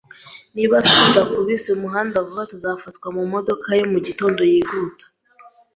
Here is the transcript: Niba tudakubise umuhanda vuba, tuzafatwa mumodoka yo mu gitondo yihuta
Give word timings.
Niba 0.55 0.75
tudakubise 0.87 1.67
umuhanda 1.77 2.25
vuba, 2.25 2.43
tuzafatwa 2.51 3.07
mumodoka 3.15 3.67
yo 3.79 3.85
mu 3.91 3.99
gitondo 4.07 4.41
yihuta 4.51 5.05